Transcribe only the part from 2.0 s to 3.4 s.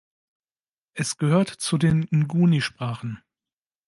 Nguni-Sprachen.